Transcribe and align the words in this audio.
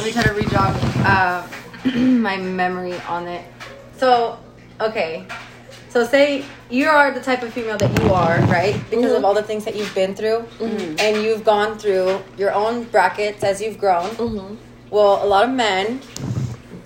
let 0.00 0.06
me 0.06 0.12
try 0.12 0.22
to 0.22 0.32
re-jog 0.32 0.74
uh, 1.04 1.46
my 1.98 2.38
memory 2.38 2.98
on 3.00 3.28
it. 3.28 3.44
So, 3.98 4.38
okay. 4.80 5.26
So 5.90 6.06
say 6.06 6.46
you 6.70 6.88
are 6.88 7.10
the 7.10 7.20
type 7.20 7.42
of 7.42 7.52
female 7.52 7.76
that 7.76 8.02
you 8.02 8.10
are, 8.10 8.38
right? 8.46 8.80
Because 8.88 9.10
of 9.10 9.16
mm-hmm. 9.18 9.24
all 9.26 9.34
the 9.34 9.42
things 9.42 9.66
that 9.66 9.76
you've 9.76 9.94
been 9.94 10.14
through, 10.14 10.46
mm-hmm. 10.58 10.96
and 11.00 11.22
you've 11.22 11.44
gone 11.44 11.78
through 11.78 12.22
your 12.38 12.54
own 12.54 12.84
brackets 12.84 13.44
as 13.44 13.60
you've 13.60 13.76
grown. 13.76 14.08
Mm-hmm. 14.10 14.54
Well, 14.88 15.22
a 15.22 15.26
lot 15.26 15.44
of 15.44 15.54
men 15.54 15.98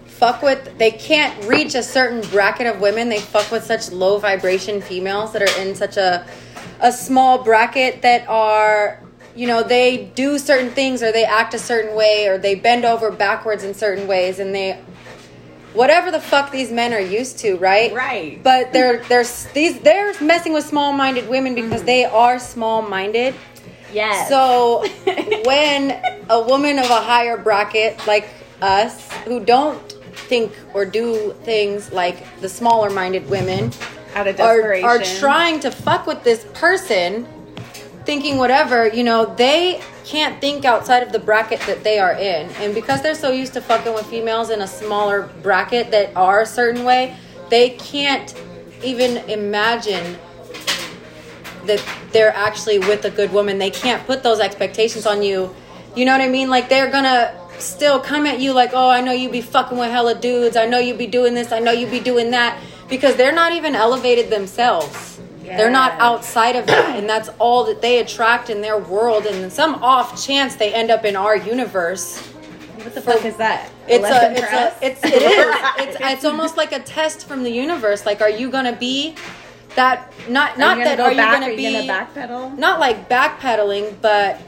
fuck 0.07 0.43
with 0.43 0.77
they 0.79 0.91
can't 0.91 1.45
reach 1.45 1.77
a 1.77 1.85
certain 1.85 2.21
bracket 2.31 2.67
of 2.67 2.81
women. 2.81 3.11
They 3.11 3.21
fuck 3.21 3.49
with 3.53 3.63
such 3.63 3.93
low 3.93 4.19
vibration 4.19 4.81
females 4.81 5.33
that 5.35 5.43
are 5.43 5.61
in 5.61 5.77
such 5.77 5.97
a 5.99 6.27
a 6.81 6.91
small 6.91 7.45
bracket 7.45 8.03
that 8.03 8.29
are 8.29 9.04
you 9.35 9.47
know 9.47 9.63
they 9.63 10.05
do 10.15 10.39
certain 10.39 10.71
things 10.71 11.03
or 11.03 11.13
they 11.13 11.25
act 11.25 11.55
a 11.55 11.59
certain 11.59 11.97
way 11.97 12.29
or 12.29 12.39
they 12.39 12.55
bend 12.55 12.85
over 12.85 13.11
backwards 13.11 13.65
in 13.65 13.75
certain 13.75 14.07
ways 14.07 14.39
and 14.39 14.55
they 14.55 14.81
whatever 15.75 16.11
the 16.11 16.21
fuck 16.21 16.51
these 16.51 16.71
men 16.71 16.95
are 16.95 17.01
used 17.01 17.39
to, 17.41 17.57
right? 17.57 17.93
Right. 17.93 18.43
But 18.43 18.73
they're 18.73 19.03
they're 19.05 19.25
these 19.53 19.81
they're 19.81 20.19
messing 20.21 20.53
with 20.53 20.65
small-minded 20.65 21.29
women 21.29 21.55
because 21.55 21.79
mm-hmm. 21.79 21.87
they 21.87 22.05
are 22.05 22.39
small-minded. 22.39 23.35
Yes. 23.93 24.29
So 24.29 24.87
when 25.45 26.03
a 26.31 26.41
woman 26.41 26.79
of 26.79 26.87
a 26.87 27.01
higher 27.01 27.37
bracket 27.37 28.05
like 28.07 28.29
us 28.63 29.13
who 29.25 29.45
don't 29.45 29.93
think 30.13 30.53
or 30.73 30.87
do 30.87 31.35
things 31.43 31.93
like 31.93 32.41
the 32.41 32.49
smaller 32.49 32.89
minded 32.89 33.29
women 33.29 33.73
out 34.15 34.29
of 34.29 34.39
are, 34.41 34.57
desperation. 34.57 34.89
are 34.89 35.05
trying 35.19 35.61
to 35.61 35.71
fuck 35.71 36.07
with 36.07 36.23
this 36.23 36.47
person 36.55 37.27
thinking 38.05 38.37
whatever 38.37 38.89
you 38.89 39.03
know 39.03 39.35
they 39.37 39.83
can't 40.05 40.41
think 40.41 40.65
outside 40.65 41.03
of 41.03 41.13
the 41.13 41.19
bracket 41.19 41.61
that 41.61 41.83
they 41.83 41.99
are 41.99 42.13
in. 42.13 42.51
And 42.61 42.75
because 42.75 43.03
they're 43.03 43.15
so 43.15 43.31
used 43.31 43.55
to 43.55 43.61
fucking 43.61 43.95
with 43.95 44.07
females 44.07 44.51
in 44.51 44.61
a 44.61 44.67
smaller 44.67 45.31
bracket 45.43 45.91
that 45.91 46.15
are 46.15 46.43
a 46.43 46.47
certain 46.47 46.85
way 46.85 47.17
they 47.51 47.71
can't 47.71 48.35
even 48.83 49.19
imagine 49.29 50.19
that 51.67 51.83
they're 52.13 52.35
actually 52.35 52.79
with 52.79 53.05
a 53.05 53.11
good 53.11 53.33
woman. 53.33 53.59
They 53.59 53.71
can't 53.71 54.05
put 54.07 54.23
those 54.23 54.41
expectations 54.41 55.07
on 55.07 55.23
you. 55.23 55.55
You 55.97 56.05
know 56.05 56.13
what 56.13 56.21
i 56.21 56.29
mean? 56.29 56.51
Like 56.51 56.69
they're 56.69 56.91
gonna 56.91 57.39
still 57.59 58.01
come 58.01 58.27
at 58.27 58.41
you 58.41 58.53
like 58.53 58.71
oh 58.75 58.91
i 58.91 59.01
know 59.01 59.13
you 59.13 59.31
be 59.31 59.41
fucking 59.41 59.79
with 59.79 59.91
hella 59.91 60.15
dudes. 60.15 60.57
I 60.57 60.67
know 60.67 60.79
you 60.79 60.95
be 60.95 61.07
doing 61.07 61.35
this. 61.35 61.53
I 61.53 61.61
know 61.61 61.73
you 61.73 61.87
be 61.87 62.01
doing 62.01 62.31
that. 62.33 62.61
Because 62.89 63.17
they're 63.17 63.33
not 63.33 63.53
even 63.53 63.75
elevated 63.75 64.29
themselves 64.29 65.14
they're 65.45 65.71
not 65.71 65.93
outside 66.01 66.57
of 66.57 66.67
that 66.67 66.97
and 66.99 67.09
that's 67.09 67.29
all 67.39 67.65
that 67.65 67.81
they 67.83 68.01
attract 68.01 68.51
in 68.51 68.61
their 68.61 68.79
world 68.79 69.27
and 69.27 69.53
some 69.53 69.75
off 69.83 70.25
chance 70.25 70.57
they 70.57 70.73
end 70.73 70.91
up 70.91 71.05
in 71.05 71.15
our 71.17 71.37
universe 71.37 72.19
what 72.85 72.95
the 72.95 73.01
fuck 73.01 73.25
is 73.25 73.37
that? 73.37 73.71
it's 73.89 74.05
a, 74.05 74.33
it's 74.33 74.43
a, 74.43 74.87
it's, 74.87 75.05
it 75.05 75.23
is. 75.23 75.57
It's, 75.79 75.97
it's 76.01 76.25
almost 76.27 76.57
like 76.59 76.73
a 76.73 76.81
test 76.81 77.27
from 77.27 77.43
the 77.43 77.51
universe. 77.51 78.05
Like, 78.05 78.21
are 78.21 78.29
you 78.29 78.51
gonna 78.51 78.77
be 78.77 79.15
that? 79.75 80.13
Not, 80.29 80.53
Are 80.53 80.59
not 80.59 80.79
you 80.79 80.85
that. 80.85 80.99
gonna 80.99 81.09
Are 81.09 81.11
go 81.13 81.17
back? 81.17 81.35
you 81.35 81.41
gonna 81.41 81.53
Are 81.53 81.57
be 81.57 81.63
you 81.63 81.89
gonna 81.89 82.07
backpedal? 82.07 82.59
not 82.59 82.81
like 82.81 83.09
backpedaling, 83.09 83.95
but 84.03 84.39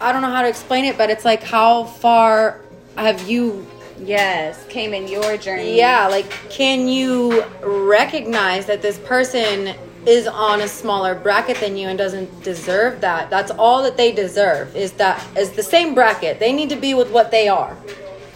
I 0.00 0.12
don't 0.12 0.22
know 0.22 0.30
how 0.30 0.40
to 0.42 0.48
explain 0.48 0.86
it. 0.86 0.96
But 0.96 1.10
it's 1.10 1.24
like, 1.26 1.42
how 1.42 1.84
far 1.84 2.62
have 2.96 3.28
you? 3.28 3.66
Yes, 3.98 4.64
came 4.68 4.92
in 4.94 5.08
your 5.08 5.36
journey. 5.36 5.76
Yeah, 5.76 6.06
like, 6.08 6.30
can 6.50 6.88
you 6.88 7.44
recognize 7.62 8.66
that 8.66 8.82
this 8.82 8.98
person 8.98 9.74
is 10.06 10.26
on 10.26 10.60
a 10.60 10.68
smaller 10.68 11.14
bracket 11.14 11.56
than 11.58 11.76
you 11.76 11.88
and 11.88 11.98
doesn't 11.98 12.42
deserve 12.42 13.00
that? 13.00 13.30
That's 13.30 13.50
all 13.50 13.82
that 13.82 13.96
they 13.96 14.12
deserve. 14.12 14.76
Is 14.76 14.92
that 14.92 15.24
is 15.36 15.50
the 15.52 15.62
same 15.62 15.94
bracket? 15.94 16.38
They 16.38 16.52
need 16.52 16.70
to 16.70 16.76
be 16.76 16.94
with 16.94 17.10
what 17.10 17.30
they 17.30 17.48
are. 17.48 17.76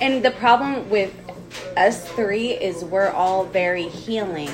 And 0.00 0.25
the 0.25 0.30
problem 0.33 0.89
with 0.89 1.14
us 1.77 2.08
three 2.11 2.52
is 2.52 2.84
we're 2.84 3.11
all 3.11 3.45
very 3.45 3.89
healing. 3.89 4.50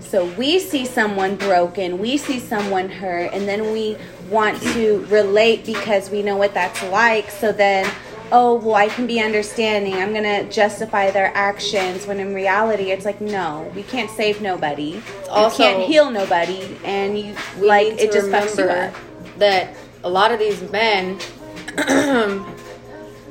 So 0.00 0.24
we 0.34 0.58
see 0.58 0.86
someone 0.86 1.36
broken, 1.36 1.98
we 1.98 2.16
see 2.16 2.38
someone 2.38 2.88
hurt, 2.88 3.32
and 3.34 3.46
then 3.46 3.72
we 3.72 3.96
want 4.30 4.62
to 4.62 5.04
relate 5.06 5.66
because 5.66 6.08
we 6.10 6.22
know 6.22 6.36
what 6.36 6.54
that's 6.54 6.82
like. 6.84 7.30
So 7.30 7.52
then, 7.52 7.90
oh, 8.30 8.56
well, 8.56 8.74
I 8.74 8.88
can 8.88 9.06
be 9.06 9.20
understanding. 9.20 9.94
I'm 9.94 10.12
going 10.12 10.24
to 10.24 10.50
justify 10.50 11.10
their 11.10 11.32
actions 11.34 12.06
when 12.06 12.20
in 12.20 12.34
reality, 12.34 12.90
it's 12.90 13.04
like, 13.04 13.20
no, 13.20 13.70
we 13.74 13.82
can't 13.82 14.10
save 14.10 14.40
nobody. 14.42 15.00
also- 15.30 15.62
you 15.62 15.70
can't 15.70 15.82
heal 15.84 16.10
nobody. 16.10 16.76
And 16.84 17.18
you, 17.18 17.34
like, 17.58 17.86
it 17.98 18.12
just 18.12 18.28
fucks 18.28 18.56
you 18.56 18.64
remember 18.64 18.96
up. 18.96 19.38
that 19.38 19.74
a 20.04 20.08
lot 20.10 20.30
of 20.32 20.38
these 20.38 20.60
men 20.70 21.18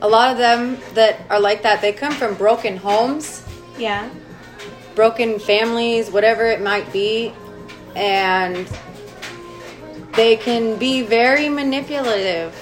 a 0.01 0.07
lot 0.07 0.31
of 0.31 0.37
them 0.37 0.77
that 0.93 1.19
are 1.29 1.39
like 1.39 1.63
that 1.63 1.81
they 1.81 1.91
come 1.91 2.13
from 2.13 2.35
broken 2.35 2.77
homes 2.77 3.43
Yeah. 3.77 4.09
broken 4.95 5.39
families 5.39 6.11
whatever 6.11 6.45
it 6.45 6.61
might 6.61 6.91
be 6.93 7.33
and 7.95 8.67
they 10.13 10.35
can 10.35 10.77
be 10.77 11.01
very 11.01 11.49
manipulative 11.49 12.53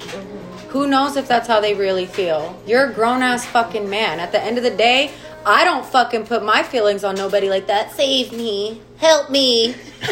mm-hmm. 0.00 0.41
Who 0.72 0.86
knows 0.88 1.16
if 1.16 1.28
that's 1.28 1.46
how 1.46 1.60
they 1.60 1.74
really 1.74 2.06
feel 2.06 2.60
you're 2.66 2.90
a 2.90 2.92
grown-ass 2.92 3.44
fucking 3.46 3.88
man 3.88 4.18
at 4.20 4.32
the 4.32 4.42
end 4.42 4.56
of 4.58 4.64
the 4.64 4.70
day 4.70 5.10
i 5.44 5.64
don't 5.64 5.84
fucking 5.84 6.24
put 6.26 6.42
my 6.44 6.62
feelings 6.62 7.04
on 7.04 7.14
nobody 7.14 7.48
like 7.48 7.66
that 7.66 7.90
save 7.92 8.32
me 8.32 8.80
help 8.98 9.30
me 9.30 9.74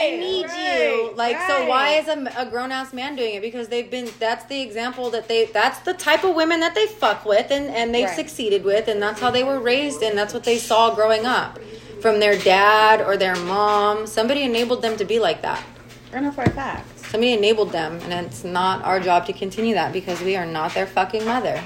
I 0.00 0.16
need 0.16 0.46
you. 0.46 1.12
Like, 1.16 1.36
so 1.48 1.66
why 1.66 1.94
is 1.94 2.06
a, 2.06 2.32
a 2.36 2.48
grown 2.48 2.70
ass 2.70 2.92
man 2.92 3.16
doing 3.16 3.34
it? 3.34 3.42
Because 3.42 3.66
they've 3.66 3.90
been, 3.90 4.08
that's 4.20 4.44
the 4.44 4.60
example 4.60 5.10
that 5.10 5.26
they, 5.26 5.46
that's 5.46 5.80
the 5.80 5.92
type 5.94 6.22
of 6.22 6.36
women 6.36 6.60
that 6.60 6.74
they 6.76 6.86
fuck 6.86 7.24
with 7.24 7.50
and, 7.50 7.66
and 7.66 7.92
they've 7.92 8.06
Right. 8.06 8.14
succeeded 8.14 8.62
with, 8.64 8.86
and 8.86 9.02
that's 9.02 9.20
how 9.20 9.30
they 9.32 9.42
were 9.42 9.58
raised, 9.58 10.02
and 10.02 10.16
that's 10.16 10.32
what 10.32 10.44
they 10.44 10.56
saw 10.58 10.94
growing 10.94 11.26
up 11.26 11.58
from 12.00 12.20
their 12.20 12.38
dad 12.38 13.00
or 13.00 13.16
their 13.16 13.34
mom. 13.36 14.06
Somebody 14.06 14.42
enabled 14.42 14.82
them 14.82 14.96
to 14.98 15.04
be 15.04 15.18
like 15.18 15.42
that. 15.42 15.64
I 16.12 16.20
know 16.20 16.30
for 16.30 16.42
a 16.44 16.50
fact. 16.50 16.97
Somebody 17.08 17.32
enabled 17.32 17.72
them, 17.72 17.98
and 18.04 18.26
it's 18.26 18.44
not 18.44 18.84
our 18.84 19.00
job 19.00 19.26
to 19.26 19.32
continue 19.32 19.74
that 19.74 19.92
because 19.92 20.20
we 20.20 20.36
are 20.36 20.44
not 20.46 20.74
their 20.74 20.86
fucking 20.86 21.24
mother. 21.24 21.62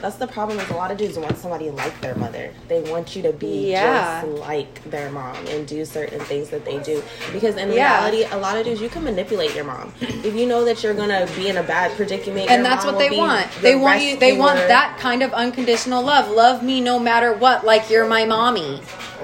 That's 0.00 0.16
the 0.16 0.26
problem 0.26 0.58
is 0.58 0.68
a 0.70 0.74
lot 0.74 0.90
of 0.90 0.98
dudes 0.98 1.16
want 1.16 1.38
somebody 1.38 1.70
like 1.70 2.00
their 2.00 2.16
mother. 2.16 2.50
They 2.66 2.80
want 2.80 3.14
you 3.14 3.22
to 3.22 3.32
be 3.32 3.70
Yeah. 3.70 4.20
just 4.24 4.40
like 4.40 4.82
their 4.90 5.12
mom 5.12 5.36
and 5.46 5.64
do 5.64 5.84
certain 5.84 6.18
things 6.18 6.48
that 6.48 6.64
they 6.64 6.78
do. 6.78 7.04
Because 7.32 7.54
in 7.54 7.70
Yeah. 7.70 7.98
reality, 8.08 8.26
a 8.32 8.36
lot 8.36 8.56
of 8.56 8.64
dudes 8.64 8.80
you 8.80 8.88
can 8.88 9.04
manipulate 9.04 9.54
your 9.54 9.62
mom. 9.62 9.92
If 10.00 10.34
you 10.34 10.46
know 10.46 10.64
that 10.64 10.82
you're 10.82 10.94
gonna 10.94 11.28
be 11.36 11.46
in 11.46 11.56
a 11.56 11.62
bad 11.62 11.92
predicament, 11.94 12.50
and 12.50 12.64
that's 12.64 12.84
what 12.84 12.98
they 12.98 13.16
want. 13.16 13.46
the 13.54 13.60
They 13.60 13.74
want 13.76 14.02
you. 14.02 14.16
They 14.16 14.32
want 14.32 14.58
that 14.66 14.98
kind 14.98 15.22
of 15.22 15.32
unconditional 15.34 16.02
love. 16.02 16.28
Love 16.28 16.64
me 16.64 16.80
no 16.80 16.98
matter 16.98 17.32
what. 17.32 17.64
Like 17.64 17.88
you're 17.88 18.04
my 18.06 18.24
mommy. 18.24 18.80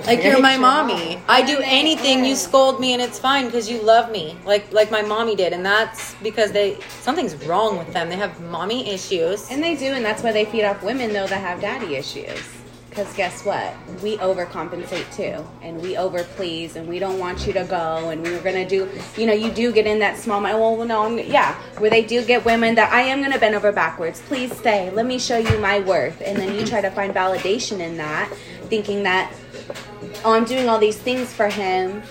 Like 0.06 0.22
you're 0.24 0.40
my 0.40 0.56
mommy. 0.56 1.20
I 1.28 1.42
do 1.42 1.58
anything. 1.62 2.24
You 2.24 2.34
scold 2.34 2.80
me 2.80 2.92
and 2.92 3.02
it's 3.02 3.18
fine 3.18 3.46
because 3.46 3.68
you 3.68 3.82
love 3.82 4.10
me. 4.10 4.36
Like 4.44 4.72
like 4.72 4.90
my 4.90 5.02
mommy 5.02 5.36
did, 5.36 5.52
and 5.52 5.64
that's 5.64 6.14
because 6.22 6.52
they 6.52 6.78
something's 7.00 7.34
wrong 7.46 7.78
with 7.78 7.92
them. 7.92 8.08
They 8.08 8.16
have 8.16 8.40
mommy 8.40 8.88
issues. 8.90 9.50
And 9.50 9.62
they 9.62 9.76
do, 9.76 9.86
and 9.86 10.04
that's 10.04 10.22
why 10.22 10.32
they 10.32 10.44
feed 10.44 10.64
off 10.64 10.82
women 10.82 11.12
though 11.12 11.26
that 11.26 11.40
have 11.40 11.60
daddy 11.60 11.96
issues. 11.96 12.42
Because 12.98 13.14
guess 13.14 13.44
what? 13.44 13.74
We 14.02 14.16
overcompensate 14.16 15.14
too, 15.14 15.46
and 15.62 15.80
we 15.80 15.94
overplease, 15.94 16.74
and 16.74 16.88
we 16.88 16.98
don't 16.98 17.18
want 17.18 17.46
you 17.46 17.52
to 17.52 17.64
go, 17.64 18.08
and 18.08 18.22
we 18.22 18.32
were 18.32 18.40
gonna 18.40 18.68
do. 18.68 18.88
You 19.16 19.26
know, 19.26 19.34
you 19.34 19.52
do 19.52 19.72
get 19.72 19.86
in 19.86 19.98
that 20.00 20.16
small. 20.16 20.42
Well, 20.42 20.84
no, 20.84 21.04
I'm 21.04 21.18
yeah. 21.18 21.54
Where 21.78 21.90
they 21.90 22.02
do 22.02 22.24
get 22.24 22.44
women 22.44 22.74
that 22.74 22.92
I 22.92 23.02
am 23.02 23.22
gonna 23.22 23.38
bend 23.38 23.54
over 23.54 23.70
backwards. 23.72 24.20
Please 24.22 24.56
stay. 24.56 24.90
Let 24.90 25.06
me 25.06 25.18
show 25.18 25.36
you 25.36 25.58
my 25.58 25.80
worth, 25.80 26.20
and 26.24 26.36
then 26.36 26.54
you 26.58 26.66
try 26.66 26.80
to 26.80 26.90
find 26.90 27.14
validation 27.14 27.78
in 27.78 27.98
that, 27.98 28.32
thinking 28.68 29.04
that 29.04 29.32
oh, 30.24 30.32
I'm 30.32 30.44
doing 30.44 30.68
all 30.68 30.78
these 30.78 30.96
things 30.98 31.32
for 31.32 31.48
him. 31.48 32.02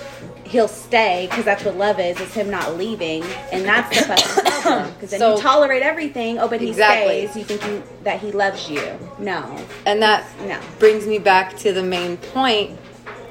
He'll 0.43 0.67
stay 0.69 1.27
because 1.29 1.43
that's 1.43 1.65
what 1.65 1.75
love 1.75 1.99
is. 1.99 2.19
It's 2.21 2.33
him 2.33 2.49
not 2.49 2.77
leaving, 2.77 3.21
and 3.51 3.65
that's 3.65 3.97
the 3.99 4.05
fucking 4.15 4.51
problem. 4.61 4.93
Because 4.93 5.09
then 5.11 5.19
So- 5.19 5.35
you 5.35 5.41
tolerate 5.41 5.83
everything. 5.83 6.39
Oh, 6.39 6.47
but 6.47 6.61
he 6.61 6.69
Exactly. 6.69 7.27
stays. 7.27 7.35
You 7.35 7.43
think 7.43 7.65
you, 7.65 7.83
that 8.03 8.19
he 8.21 8.31
loves 8.31 8.69
you? 8.69 8.81
No, 9.19 9.57
And 9.85 10.01
that 10.01 10.25
No. 10.45 10.57
brings 10.79 11.05
me 11.05 11.19
back 11.19 11.57
to 11.57 11.73
the 11.73 11.83
main 11.83 12.15
point. 12.17 12.79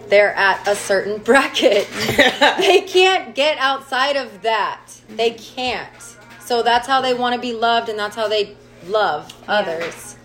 They're 0.09 0.35
at 0.35 0.67
a 0.69 0.77
certain 0.77 1.19
bracket. 1.25 1.89
they 2.59 2.83
can't 2.87 3.35
get 3.35 3.57
outside 3.59 4.17
of 4.17 4.43
that. 4.43 4.83
They 5.09 5.31
can't. 5.33 5.89
So 6.45 6.63
that's 6.63 6.87
how 6.87 7.01
they 7.01 7.15
want 7.15 7.35
to 7.35 7.41
be 7.41 7.53
loved, 7.55 7.89
and 7.89 7.99
that's 7.99 8.15
how 8.15 8.29
they 8.29 8.57
love 8.87 9.33
others. 9.49 10.17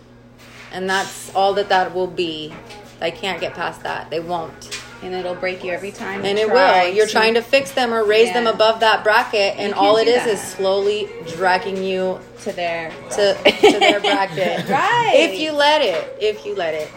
And 0.74 0.89
that's 0.89 1.33
all 1.33 1.54
that 1.56 1.69
that 1.69 1.94
will 1.95 2.07
be. 2.07 2.54
They 3.01 3.12
can't 3.12 3.42
get 3.42 3.53
past 3.53 3.83
that. 3.83 4.09
They 4.09 4.19
won't. 4.21 4.81
and 5.03 5.13
it'll 5.15 5.36
break 5.36 5.63
you 5.63 5.71
every 5.71 5.92
time. 5.92 6.24
And 6.24 6.38
it 6.38 6.48
will. 6.48 6.88
You're 6.94 7.07
trying 7.07 7.33
to 7.33 7.42
fix 7.42 7.71
them 7.71 7.92
or 7.94 8.06
raise 8.06 8.31
them 8.31 8.45
above 8.48 8.80
that 8.81 9.03
bracket, 9.03 9.57
and 9.57 9.74
all 9.74 9.98
it 9.98 10.07
is 10.07 10.24
do 10.24 10.30
is 10.30 10.39
that. 10.39 10.48
slowly 10.57 11.09
dragging 11.36 11.83
you 11.83 12.19
to 12.44 12.51
their 12.53 12.92
to, 13.12 13.33
to 13.44 13.80
their 13.80 14.00
bracket. 14.00 14.65
Right. 14.69 15.13
If 15.15 15.39
you 15.39 15.51
let 15.51 15.81
it. 15.81 16.15
If 16.21 16.45
you 16.45 16.56
let 16.56 16.74
it. 16.75 16.92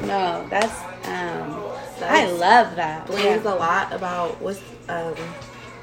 no, 0.00 0.46
that's 0.48 0.74
um. 1.08 1.60
I 2.02 2.26
love 2.26 2.74
that. 2.76 3.06
blames 3.06 3.44
Yeah. 3.44 3.54
a 3.54 3.56
lot 3.56 3.92
about 3.92 4.40
what's 4.42 4.60
um 4.88 5.14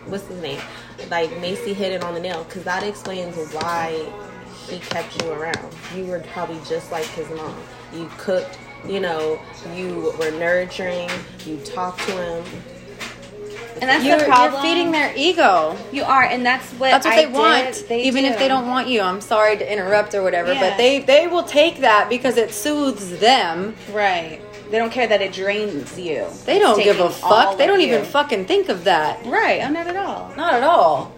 what's 0.07 0.25
his 0.27 0.41
name 0.41 0.59
like 1.09 1.31
Macy 1.39 1.73
hit 1.73 1.93
it 1.93 2.03
on 2.03 2.13
the 2.13 2.19
nail 2.19 2.43
because 2.43 2.63
that 2.63 2.83
explains 2.83 3.35
why 3.53 4.05
he 4.67 4.77
kept 4.79 5.21
you 5.23 5.31
around. 5.31 5.73
You 5.95 6.05
were 6.05 6.19
probably 6.33 6.59
just 6.67 6.91
like 6.91 7.05
his 7.05 7.29
mom. 7.29 7.55
You 7.93 8.09
cooked, 8.17 8.57
you 8.87 8.99
know, 8.99 9.39
you 9.75 10.13
were 10.19 10.31
nurturing, 10.31 11.09
you 11.45 11.57
talked 11.57 11.99
to 12.07 12.11
him. 12.11 12.45
And 13.81 13.89
that's 13.89 14.03
You're, 14.03 14.19
the 14.19 14.25
problem. 14.25 14.53
you're 14.53 14.61
feeding 14.61 14.91
their 14.91 15.11
ego. 15.17 15.75
You 15.91 16.03
are, 16.03 16.23
and 16.23 16.45
that's 16.45 16.69
what 16.73 16.91
That's 16.91 17.05
what 17.05 17.13
I 17.17 17.25
they 17.25 17.31
want. 17.31 17.85
They 17.87 18.03
even 18.03 18.25
if 18.25 18.37
they 18.37 18.47
don't 18.47 18.67
want 18.67 18.87
you. 18.87 19.01
I'm 19.01 19.21
sorry 19.21 19.57
to 19.57 19.73
interrupt 19.73 20.13
or 20.13 20.21
whatever, 20.21 20.53
Yeah. 20.53 20.69
but 20.69 20.77
they 20.77 20.99
they 20.99 21.25
will 21.27 21.43
take 21.43 21.79
that 21.79 22.07
because 22.07 22.37
it 22.37 22.51
soothes 22.53 23.17
them. 23.19 23.75
Right. 23.91 24.39
They 24.69 24.77
don't 24.77 24.91
care 24.91 25.07
that 25.07 25.21
it 25.21 25.33
drains 25.33 25.97
you. 25.99 26.27
They 26.45 26.59
don't 26.59 26.81
give 26.81 26.99
a 26.99 27.09
fuck. 27.09 27.57
They 27.57 27.65
don't 27.65 27.81
even 27.81 28.05
fucking 28.05 28.45
think 28.45 28.69
of 28.69 28.83
that. 28.83 29.25
Right. 29.25 29.61
Oh, 29.63 29.69
not 29.69 29.87
at 29.87 29.97
all. 29.97 30.31
Not 30.37 30.53
at 30.53 30.63
all. 30.63 31.11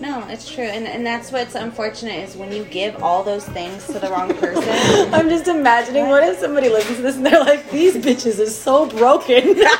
No, 0.00 0.26
it's 0.28 0.50
true, 0.50 0.64
and 0.64 0.86
and 0.86 1.04
that's 1.06 1.30
what's 1.30 1.54
unfortunate 1.54 2.26
is 2.28 2.34
when 2.34 2.50
you 2.52 2.64
give 2.64 3.02
all 3.02 3.22
those 3.22 3.44
things 3.46 3.86
to 3.88 3.98
the 3.98 4.08
wrong 4.08 4.34
person. 4.38 5.12
I'm 5.12 5.28
just 5.28 5.46
imagining 5.46 6.08
what 6.08 6.22
if 6.22 6.38
somebody 6.38 6.70
listens 6.70 6.96
to 6.96 7.02
this 7.02 7.16
and 7.16 7.26
they're 7.26 7.40
like, 7.40 7.70
these 7.70 7.96
bitches 7.96 8.40
are 8.40 8.46
so 8.46 8.86
broken. 8.86 9.60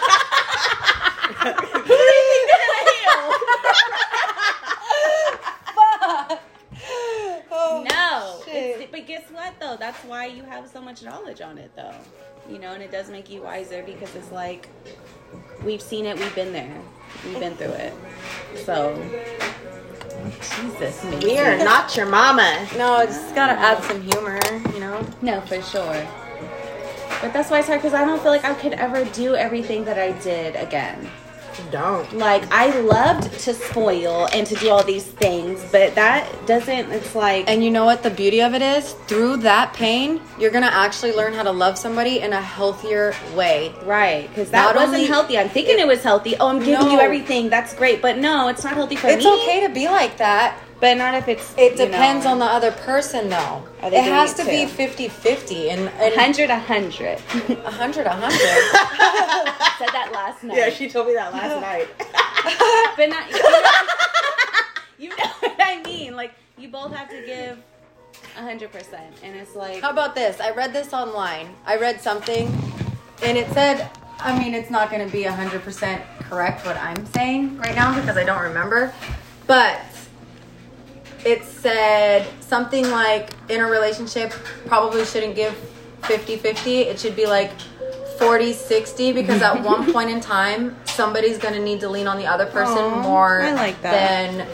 Oh, 7.52 7.84
no, 7.88 8.42
shit. 8.52 8.90
but 8.90 9.06
guess 9.06 9.24
what 9.30 9.54
though? 9.60 9.76
That's 9.78 9.98
why 10.04 10.26
you 10.26 10.42
have 10.44 10.68
so 10.68 10.80
much 10.80 11.02
knowledge 11.02 11.40
on 11.40 11.58
it, 11.58 11.70
though. 11.76 11.94
You 12.48 12.58
know, 12.58 12.72
and 12.72 12.82
it 12.82 12.90
does 12.90 13.10
make 13.10 13.30
you 13.30 13.42
wiser 13.42 13.82
because 13.84 14.14
it's 14.14 14.32
like 14.32 14.68
we've 15.64 15.82
seen 15.82 16.06
it, 16.06 16.18
we've 16.18 16.34
been 16.34 16.52
there, 16.52 16.74
we've 17.26 17.38
been 17.38 17.54
through 17.56 17.72
it. 17.72 17.92
So, 18.64 18.94
Jesus, 20.40 21.04
We 21.22 21.38
are 21.38 21.58
not 21.58 21.96
your 21.96 22.06
mama. 22.06 22.66
no, 22.76 23.04
just 23.04 23.34
gotta 23.34 23.52
add 23.52 23.82
some 23.84 24.00
humor, 24.02 24.38
you 24.72 24.80
know? 24.80 25.06
No, 25.22 25.40
for 25.42 25.60
sure. 25.62 26.06
But 27.20 27.32
that's 27.34 27.50
why 27.50 27.58
it's 27.58 27.68
hard 27.68 27.80
because 27.82 27.92
I 27.94 28.04
don't 28.04 28.20
feel 28.22 28.32
like 28.32 28.44
I 28.44 28.54
could 28.54 28.72
ever 28.72 29.04
do 29.04 29.34
everything 29.36 29.84
that 29.84 29.98
I 29.98 30.12
did 30.20 30.56
again. 30.56 31.08
You 31.58 31.70
don't. 31.70 32.12
Like 32.16 32.50
I 32.52 32.78
loved 32.80 33.32
to 33.40 33.54
spoil 33.54 34.28
and 34.32 34.46
to 34.46 34.54
do 34.56 34.70
all 34.70 34.82
these 34.84 35.04
things, 35.04 35.64
but 35.72 35.94
that 35.94 36.26
doesn't. 36.46 36.90
It's 36.92 37.14
like 37.14 37.48
And 37.48 37.62
you 37.64 37.70
know 37.70 37.84
what 37.84 38.02
the 38.02 38.10
beauty 38.10 38.40
of 38.42 38.54
it 38.54 38.62
is? 38.62 38.92
Through 39.06 39.38
that 39.38 39.72
pain, 39.74 40.20
you're 40.38 40.50
gonna 40.50 40.66
actually 40.72 41.12
learn 41.12 41.32
how 41.32 41.42
to 41.42 41.50
love 41.50 41.76
somebody 41.78 42.20
in 42.20 42.32
a 42.32 42.40
healthier 42.40 43.14
way. 43.34 43.74
right 43.84 44.28
because 44.28 44.50
that 44.50 44.64
Not 44.64 44.76
wasn't 44.76 44.94
only- 44.94 45.06
healthy. 45.06 45.38
I'm 45.38 45.48
thinking 45.48 45.78
it, 45.78 45.86
was 45.86 46.02
healthy. 46.02 46.36
Oh, 46.38 46.48
I'm 46.48 46.58
giving 46.60 46.90
you 46.90 47.00
everything. 47.00 47.48
That's 47.50 47.74
great, 47.74 48.00
but 48.02 48.18
no, 48.18 48.48
it's 48.48 48.64
not 48.64 48.74
healthy 48.74 48.96
for 48.96 49.08
It's 49.08 49.24
me. 49.24 49.30
It's 49.30 49.42
okay 49.42 49.66
to 49.66 49.72
be 49.72 49.86
like 49.88 50.16
that. 50.18 50.56
But 50.80 50.96
not 50.96 51.14
if 51.14 51.28
it's. 51.28 51.54
It 51.56 51.76
depends 51.76 52.24
know, 52.24 52.32
on 52.32 52.38
the 52.38 52.46
other 52.46 52.72
person 52.72 53.28
though. 53.28 53.62
It 53.82 53.92
has 53.92 54.38
it 54.38 54.44
to 54.44 54.50
be 54.50 54.66
too? 54.66 55.08
50-50 55.08 55.70
and, 55.70 55.80
and 55.88 56.14
hundred 56.14 56.50
a 56.50 56.58
hundred. 56.58 57.20
100 57.20 58.06
100. 58.06 58.30
Said 59.78 59.88
that 59.92 60.10
last 60.12 60.42
night. 60.42 60.56
Yeah, 60.56 60.70
she 60.70 60.88
told 60.88 61.06
me 61.06 61.14
that 61.14 61.32
last 61.32 61.60
night. 61.60 61.88
but 62.96 63.08
not. 63.08 63.30
You 64.98 65.08
know, 65.08 65.16
you 65.16 65.16
know 65.16 65.32
what 65.40 65.56
I 65.60 65.82
mean? 65.82 66.16
Like 66.16 66.32
you 66.58 66.68
both 66.68 66.92
have 66.92 67.08
to 67.10 67.22
give 67.24 67.58
a 68.36 68.42
hundred 68.42 68.72
percent, 68.72 69.14
and 69.22 69.36
it's 69.36 69.54
like. 69.54 69.82
How 69.82 69.90
about 69.90 70.14
this? 70.14 70.40
I 70.40 70.50
read 70.50 70.72
this 70.72 70.92
online. 70.92 71.54
I 71.66 71.76
read 71.76 72.00
something 72.00 72.50
and 73.22 73.36
it 73.36 73.50
said, 73.52 73.90
I 74.18 74.38
mean, 74.38 74.54
it's 74.54 74.70
not 74.70 74.90
going 74.90 75.04
to 75.04 75.12
be 75.12 75.24
100% 75.24 76.02
correct 76.20 76.64
what 76.64 76.76
I'm 76.76 77.04
saying 77.06 77.58
right 77.58 77.74
now 77.74 77.94
because 77.98 78.16
I 78.16 78.24
don't 78.24 78.42
remember, 78.42 78.94
but 79.46 79.80
it 81.24 81.44
said 81.44 82.26
something 82.40 82.88
like 82.90 83.30
in 83.48 83.60
a 83.60 83.66
relationship 83.66 84.32
probably 84.66 85.04
shouldn't 85.04 85.34
give 85.34 85.54
50-50. 86.02 86.66
It 86.86 86.98
should 86.98 87.14
be 87.16 87.26
like 87.26 87.52
40-60 88.18 89.14
because 89.14 89.42
at 89.42 89.62
one 89.62 89.92
point 89.92 90.10
in 90.10 90.20
time 90.20 90.76
somebody's 90.84 91.38
going 91.38 91.54
to 91.54 91.60
need 91.60 91.80
to 91.80 91.88
lean 91.88 92.06
on 92.06 92.16
the 92.18 92.26
other 92.26 92.46
person 92.46 92.78
Aw, 92.78 93.02
more 93.02 93.42
I 93.42 93.52
like 93.52 93.80
that. 93.82 93.92
than 94.36 94.48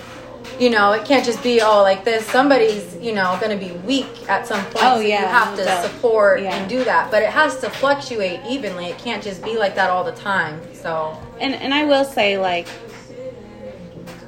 you 0.60 0.70
know, 0.70 0.92
it 0.92 1.04
can't 1.04 1.24
just 1.24 1.42
be 1.42 1.60
oh 1.60 1.82
like 1.82 2.04
this. 2.04 2.24
Somebody's 2.26 2.96
you 2.96 3.12
know 3.14 3.36
going 3.40 3.58
to 3.58 3.62
be 3.62 3.72
weak 3.80 4.28
at 4.30 4.46
some 4.46 4.62
point. 4.66 4.76
Oh, 4.80 4.94
so 4.94 5.00
yeah, 5.00 5.20
you 5.22 5.26
have 5.26 5.56
to 5.56 5.64
doubt. 5.64 5.84
support 5.84 6.40
Yeah. 6.40 6.54
and 6.54 6.68
do 6.70 6.82
that, 6.84 7.10
but 7.10 7.22
it 7.22 7.28
has 7.28 7.58
to 7.60 7.68
fluctuate 7.68 8.40
evenly. 8.48 8.86
It 8.86 8.96
can't 8.96 9.22
just 9.22 9.42
be 9.44 9.58
like 9.58 9.74
that 9.74 9.90
all 9.90 10.04
the 10.04 10.12
time. 10.12 10.60
So 10.72 11.20
and 11.40 11.52
and 11.54 11.74
I 11.74 11.84
will 11.84 12.04
say 12.04 12.38
like, 12.38 12.68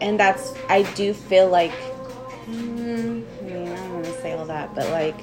and 0.00 0.19
that's 0.20 0.52
I 0.69 0.82
do 0.94 1.14
feel 1.14 1.49
like, 1.49 1.73
mm, 2.49 3.25
I 3.39 3.43
mean 3.43 3.69
I 3.69 3.77
don't 3.77 3.93
want 3.95 4.05
to 4.06 4.21
say 4.21 4.33
all 4.33 4.47
that, 4.47 4.75
but 4.75 4.89
like, 4.91 5.21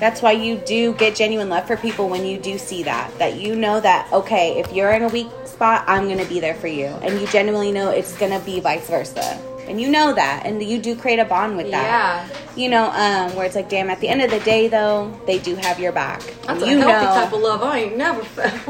that's 0.00 0.22
why 0.22 0.32
you 0.32 0.56
do 0.56 0.92
get 0.94 1.14
genuine 1.14 1.48
love 1.48 1.66
for 1.66 1.76
people 1.76 2.08
when 2.08 2.24
you 2.26 2.38
do 2.38 2.58
see 2.58 2.82
that 2.82 3.16
that 3.18 3.36
you 3.40 3.54
know 3.54 3.80
that 3.80 4.12
okay 4.12 4.58
if 4.58 4.72
you're 4.72 4.90
in 4.90 5.02
a 5.02 5.08
weak 5.08 5.28
spot 5.44 5.84
I'm 5.86 6.08
gonna 6.08 6.24
be 6.26 6.40
there 6.40 6.54
for 6.54 6.66
you, 6.66 6.86
and 6.86 7.20
you 7.20 7.26
genuinely 7.28 7.70
know 7.72 7.90
it's 7.90 8.16
gonna 8.18 8.40
be 8.40 8.60
vice 8.60 8.88
versa. 8.88 9.40
And 9.66 9.80
you 9.80 9.88
know 9.90 10.12
that, 10.12 10.42
and 10.44 10.62
you 10.62 10.78
do 10.78 10.94
create 10.94 11.18
a 11.18 11.24
bond 11.24 11.56
with 11.56 11.70
that. 11.70 12.28
Yeah. 12.28 12.28
You 12.54 12.68
know, 12.68 12.90
um, 12.90 13.34
where 13.34 13.46
it's 13.46 13.54
like, 13.56 13.70
damn. 13.70 13.88
At 13.88 13.98
the 14.00 14.08
end 14.08 14.20
of 14.20 14.30
the 14.30 14.40
day, 14.40 14.68
though, 14.68 15.10
they 15.26 15.38
do 15.38 15.54
have 15.54 15.80
your 15.80 15.90
back. 15.90 16.20
that's 16.20 16.48
And 16.48 16.62
a 16.62 16.66
you 16.66 16.78
healthy 16.80 17.06
know, 17.06 17.14
type 17.14 17.32
of 17.32 17.40
love 17.40 17.62
I 17.62 17.78
ain't 17.78 17.96
never 17.96 18.22
felt. 18.22 18.52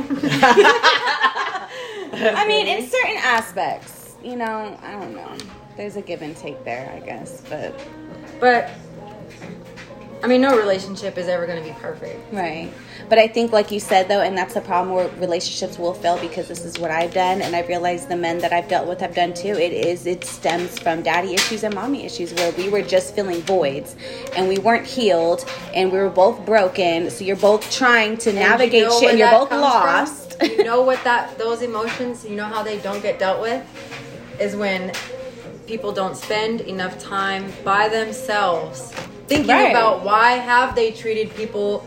I 2.12 2.46
mean, 2.46 2.68
in 2.68 2.86
certain 2.88 3.16
aspects, 3.16 4.14
you 4.22 4.36
know, 4.36 4.78
I 4.82 4.92
don't 4.92 5.14
know. 5.16 5.36
There's 5.76 5.96
a 5.96 6.02
give 6.02 6.22
and 6.22 6.36
take 6.36 6.64
there, 6.64 6.90
I 6.94 7.00
guess, 7.04 7.42
but 7.48 7.78
but 8.40 8.70
I 10.22 10.26
mean, 10.26 10.40
no 10.40 10.56
relationship 10.56 11.18
is 11.18 11.28
ever 11.28 11.46
going 11.46 11.62
to 11.62 11.68
be 11.68 11.74
perfect. 11.80 12.32
right. 12.32 12.72
But 13.10 13.18
I 13.18 13.28
think, 13.28 13.52
like 13.52 13.70
you 13.70 13.78
said, 13.78 14.08
though, 14.08 14.22
and 14.22 14.38
that's 14.38 14.54
the 14.54 14.62
problem 14.62 14.94
where 14.96 15.08
relationships 15.18 15.78
will 15.78 15.92
fail 15.92 16.18
because 16.18 16.48
this 16.48 16.64
is 16.64 16.78
what 16.78 16.90
I've 16.90 17.12
done, 17.12 17.42
and 17.42 17.54
I've 17.54 17.68
realized 17.68 18.08
the 18.08 18.16
men 18.16 18.38
that 18.38 18.50
I've 18.50 18.66
dealt 18.66 18.88
with 18.88 19.00
have 19.00 19.14
done 19.14 19.34
too. 19.34 19.48
It 19.48 19.74
is 19.74 20.06
it 20.06 20.24
stems 20.24 20.78
from 20.78 21.02
daddy 21.02 21.34
issues 21.34 21.62
and 21.64 21.74
mommy 21.74 22.06
issues 22.06 22.32
where 22.32 22.50
we 22.52 22.70
were 22.70 22.80
just 22.80 23.14
filling 23.14 23.42
voids, 23.42 23.96
and 24.34 24.48
we 24.48 24.56
weren't 24.58 24.86
healed, 24.86 25.44
and 25.74 25.92
we 25.92 25.98
were 25.98 26.08
both 26.08 26.46
broken. 26.46 27.10
So 27.10 27.24
you're 27.24 27.36
both 27.36 27.70
trying 27.70 28.16
to 28.18 28.30
And 28.30 28.38
you 28.38 28.44
navigate 28.44 28.84
know 28.84 29.00
shit, 29.00 29.10
and 29.10 29.18
you're 29.18 29.30
both 29.30 29.50
lost. 29.50 30.36
you 30.40 30.64
know 30.64 30.80
what 30.80 31.04
that 31.04 31.36
those 31.36 31.60
emotions, 31.60 32.24
you 32.24 32.36
know 32.36 32.46
how 32.46 32.62
they 32.62 32.78
don't 32.78 33.02
get 33.02 33.18
dealt 33.18 33.42
with 33.42 33.62
is 34.40 34.56
when 34.56 34.92
people 35.66 35.92
don't 35.92 36.16
spend 36.16 36.60
enough 36.62 36.98
time 36.98 37.50
by 37.64 37.88
themselves 37.88 38.92
thinking 39.26 39.48
Right. 39.50 39.70
about 39.70 40.04
why 40.04 40.32
have 40.32 40.74
they 40.74 40.90
treated 40.90 41.34
people 41.34 41.84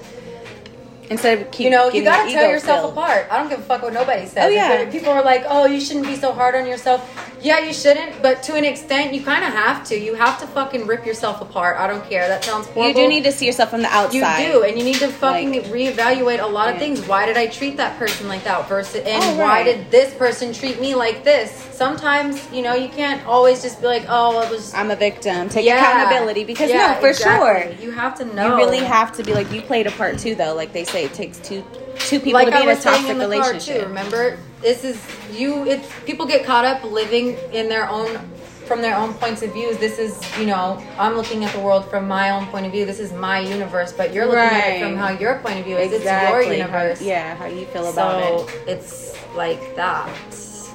Instead 1.09 1.39
of 1.39 1.51
keep, 1.51 1.65
you 1.65 1.69
know, 1.69 1.89
you 1.89 2.03
gotta 2.03 2.29
tear 2.29 2.51
yourself 2.51 2.81
filled. 2.81 2.91
apart. 2.93 3.27
I 3.31 3.37
don't 3.37 3.47
give 3.49 3.59
a 3.59 3.63
fuck 3.63 3.81
what 3.81 3.93
nobody 3.93 4.25
says. 4.25 4.45
Oh, 4.45 4.47
yeah. 4.49 4.89
people 4.91 5.09
are 5.11 5.23
like, 5.23 5.45
"Oh, 5.47 5.65
you 5.65 5.79
shouldn't 5.79 6.05
be 6.05 6.15
so 6.15 6.33
hard 6.33 6.53
on 6.55 6.65
yourself." 6.67 7.01
Yeah, 7.41 7.59
you 7.59 7.71
shouldn't, 7.71 8.21
but 8.21 8.41
to 8.43 8.55
an 8.55 8.65
extent, 8.65 9.13
you 9.13 9.21
kind 9.23 9.45
of 9.45 9.51
have 9.53 9.85
to. 9.89 9.97
You 9.97 10.15
have 10.15 10.39
to 10.41 10.47
fucking 10.47 10.87
rip 10.87 11.05
yourself 11.05 11.39
apart. 11.39 11.77
I 11.79 11.85
don't 11.87 12.03
care. 12.09 12.27
That 12.27 12.43
sounds 12.43 12.65
horrible. 12.67 12.87
You 12.99 13.05
do 13.05 13.07
need 13.07 13.23
to 13.25 13.31
see 13.31 13.45
yourself 13.45 13.69
from 13.69 13.83
the 13.83 13.89
outside. 13.89 14.41
You 14.41 14.51
do, 14.53 14.63
and 14.63 14.77
you 14.77 14.83
need 14.83 14.95
to 14.95 15.07
fucking 15.07 15.51
Like- 15.53 15.65
reevaluate 15.65 16.41
a 16.41 16.47
lot 16.47 16.67
of 16.69 16.75
Yeah. 16.75 16.79
things. 16.79 17.07
Why 17.07 17.25
did 17.25 17.37
I 17.37 17.45
treat 17.47 17.77
that 17.77 17.97
person 17.99 18.27
like 18.27 18.43
that? 18.43 18.67
Versus, 18.67 19.03
and 19.05 19.23
Oh, 19.23 19.35
why 19.43 19.63
did 19.63 19.89
this 19.91 20.13
person 20.15 20.51
treat 20.51 20.81
me 20.81 20.95
like 20.95 21.23
this? 21.23 21.51
Sometimes, 21.71 22.41
you 22.51 22.63
know, 22.63 22.73
you 22.73 22.89
can't 22.89 23.21
always 23.27 23.61
just 23.61 23.79
be 23.81 23.87
like, 23.87 24.03
"Oh, 24.09 24.41
it 24.41 24.49
was." 24.49 24.73
I'm 24.73 24.89
a 24.89 24.95
victim. 24.95 25.47
Take 25.47 25.65
Yeah. 25.65 25.77
accountability 25.77 26.43
because 26.43 26.69
Yeah, 26.71 26.93
no, 26.95 26.99
for 26.99 27.09
exactly. 27.09 27.47
sure. 27.47 27.63
you 27.79 27.91
have 27.91 28.15
to 28.17 28.25
know. 28.25 28.47
You 28.49 28.55
really 28.57 28.79
have 28.79 29.15
to 29.17 29.23
be 29.23 29.33
like 29.33 29.49
you 29.51 29.61
played 29.61 29.85
a 29.87 29.91
part 29.91 30.17
too, 30.17 30.33
though. 30.35 30.53
Like 30.55 30.73
they 30.73 30.83
say, 30.85 30.96
it 31.05 31.13
takes 31.13 31.37
two 31.39 31.63
two 31.99 32.19
people 32.19 32.33
like 32.33 32.47
to 32.47 32.57
be 32.57 32.63
in 32.63 32.69
a 32.69 32.79
toxic 32.79 33.09
in 33.09 33.19
relationship. 33.19 33.81
too. 33.81 33.87
Remember, 33.87 34.37
this 34.61 34.83
is 34.83 35.01
you. 35.31 35.65
It's 35.65 35.87
people 36.05 36.25
get 36.25 36.45
caught 36.45 36.65
up 36.65 36.83
living 36.83 37.37
in 37.51 37.69
their 37.69 37.89
own 37.89 38.17
from 38.65 38.81
their 38.81 38.97
own 38.97 39.13
points 39.13 39.41
of 39.41 39.53
views. 39.53 39.77
This 39.77 39.97
is 39.97 40.19
you 40.39 40.45
know 40.45 40.83
I'm 40.99 41.15
looking 41.15 41.43
at 41.45 41.53
the 41.53 41.59
world 41.59 41.89
from 41.89 42.07
my 42.07 42.31
own 42.31 42.45
point 42.47 42.65
of 42.65 42.71
view. 42.71 42.85
This 42.85 42.99
is 42.99 43.13
my 43.13 43.39
universe, 43.39 43.93
but 43.93 44.13
you're 44.13 44.25
looking 44.25 44.39
at 44.39 44.75
it 44.75 44.81
from 44.81 44.95
how 44.95 45.09
your 45.09 45.39
point 45.39 45.59
of 45.59 45.65
view 45.65 45.77
is. 45.77 45.91
It's 45.91 46.03
your 46.03 46.41
universe. 46.41 46.99
How, 46.99 47.05
yeah, 47.05 47.35
how 47.35 47.45
you 47.45 47.65
feel 47.67 47.89
about 47.89 48.47
so 48.47 48.47
it. 48.47 48.67
it's 48.67 49.15
like 49.35 49.75
that. 49.75 50.09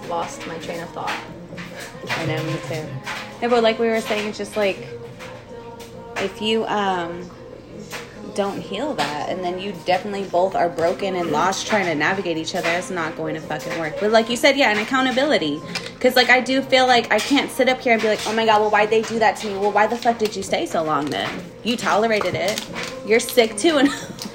Lost 0.08 0.46
my 0.46 0.58
train 0.58 0.80
of 0.80 0.88
thought. 0.90 1.16
I 2.08 2.26
know, 2.26 2.42
me 2.44 2.54
too. 2.68 2.84
No, 3.40 3.48
but 3.48 3.62
like 3.62 3.78
we 3.78 3.86
were 3.88 4.00
saying, 4.00 4.28
it's 4.28 4.38
just 4.38 4.56
like 4.56 4.88
if 6.16 6.40
you 6.40 6.64
um 6.66 7.28
don't 8.34 8.60
heal 8.60 8.94
that 8.94 9.28
and 9.28 9.42
then 9.44 9.58
you 9.58 9.72
definitely 9.84 10.24
both 10.28 10.54
are 10.54 10.68
broken 10.68 11.16
and 11.16 11.30
lost 11.30 11.66
trying 11.66 11.86
to 11.86 11.94
navigate 11.94 12.36
each 12.36 12.54
other 12.54 12.68
it's 12.70 12.90
not 12.90 13.16
going 13.16 13.34
to 13.34 13.40
fucking 13.40 13.78
work. 13.78 13.94
But 14.00 14.10
like 14.10 14.28
you 14.28 14.36
said 14.36 14.56
yeah 14.56 14.70
and 14.70 14.80
accountability. 14.80 15.60
Because 15.94 16.16
like 16.16 16.30
i 16.30 16.40
do 16.40 16.62
feel 16.62 16.86
like 16.86 17.10
i 17.12 17.18
can't 17.18 17.50
sit 17.50 17.68
up 17.68 17.80
here 17.80 17.92
and 17.92 18.02
be 18.02 18.08
like 18.08 18.20
oh 18.26 18.32
my 18.34 18.44
god 18.46 18.60
well 18.60 18.70
why'd 18.70 18.90
they 18.90 19.02
do 19.02 19.18
that 19.18 19.36
to 19.38 19.46
me? 19.48 19.54
Well 19.58 19.72
why 19.72 19.86
the 19.86 19.96
fuck 19.96 20.18
did 20.18 20.34
you 20.34 20.42
stay 20.42 20.66
so 20.66 20.82
long 20.82 21.06
then? 21.06 21.28
You 21.62 21.76
tolerated 21.76 22.34
it. 22.34 22.64
You're 23.06 23.20
sick 23.20 23.56
too. 23.56 23.78
And 23.78 23.88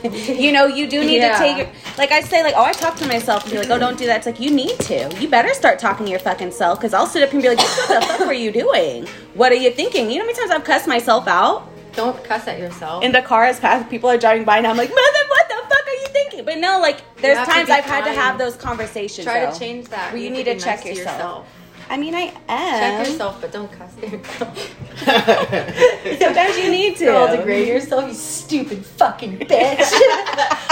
you 0.27 0.51
know 0.51 0.65
you 0.67 0.87
do 0.87 1.03
need 1.03 1.17
Yeah. 1.17 1.33
to 1.33 1.37
take 1.39 1.57
your 1.57 1.67
like 1.97 2.11
i 2.11 2.21
say 2.21 2.43
like 2.43 2.53
oh 2.55 2.63
i 2.63 2.71
talk 2.73 2.95
to 2.97 3.07
myself 3.07 3.43
and 3.43 3.51
be 3.53 3.57
like 3.59 3.69
oh 3.69 3.79
don't 3.79 3.97
do 3.97 4.05
that. 4.05 4.17
It's 4.17 4.25
like 4.25 4.39
you 4.39 4.51
need 4.51 4.77
to. 4.81 5.13
You 5.19 5.27
better 5.27 5.53
start 5.53 5.79
talking 5.79 6.05
to 6.05 6.09
your 6.11 6.19
fucking 6.19 6.51
self 6.51 6.79
because 6.79 6.93
i'll 6.93 7.07
sit 7.07 7.23
up 7.23 7.29
here 7.31 7.39
and 7.39 7.43
be 7.43 7.49
like 7.49 7.59
what 7.89 8.01
the 8.01 8.05
fuck 8.07 8.27
were 8.27 8.33
you 8.33 8.51
doing? 8.51 9.07
What 9.33 9.51
are 9.51 9.55
you 9.55 9.71
thinking? 9.71 10.09
You 10.11 10.17
know 10.19 10.23
how 10.23 10.27
many 10.27 10.37
times 10.39 10.51
i've 10.51 10.63
cussed 10.63 10.87
myself 10.87 11.27
out 11.27 11.69
Don't 11.97 12.23
cuss 12.23 12.47
at 12.47 12.59
yourself. 12.59 13.03
in 13.03 13.11
the 13.11 13.21
car 13.21 13.43
as 13.45 13.59
past 13.59 13.89
people 13.89 14.09
are 14.09 14.17
driving 14.17 14.45
by 14.45 14.57
and 14.59 14.67
I'm 14.67 14.77
like, 14.77 14.89
mother, 14.89 15.23
what 15.29 15.47
the 15.49 15.55
fuck 15.67 15.87
are 15.87 15.99
you 16.03 16.07
thinking? 16.07 16.45
But 16.45 16.59
no, 16.59 16.79
like 16.79 17.01
there's 17.17 17.45
times 17.47 17.69
I've 17.69 17.83
had 17.85 18.05
to 18.05 18.13
have 18.13 18.37
those 18.37 18.55
conversations. 18.55 19.25
Try 19.25 19.45
though, 19.45 19.51
to 19.51 19.59
change 19.59 19.87
that. 19.89 20.13
Where 20.13 20.21
you 20.21 20.29
have 20.29 20.37
need 20.37 20.43
to 20.45 20.53
to 20.53 20.59
check 20.59 20.85
nice 20.85 20.93
to 20.93 20.99
yourself. 20.99 21.47
I 21.89 21.95
mean, 21.97 22.13
I 22.15 22.33
am. 22.49 22.79
Check 22.79 23.07
yourself, 23.07 23.39
but 23.41 23.51
don't 23.51 23.71
cuss 23.71 23.91
at 24.03 24.11
yourself. 24.11 24.57
Sometimes 26.19 26.57
you 26.57 26.69
need 26.69 26.97
to. 26.97 27.05
Don't 27.05 27.37
degrade 27.37 27.67
yourself, 27.67 28.07
you 28.07 28.13
stupid 28.13 28.85
fucking 28.85 29.39
bitch. 29.39 29.49